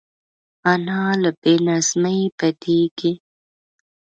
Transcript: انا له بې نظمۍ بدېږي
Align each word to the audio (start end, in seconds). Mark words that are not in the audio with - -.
انا 0.71 1.01
له 1.21 1.29
بې 1.39 1.53
نظمۍ 1.67 2.19
بدېږي 2.37 3.13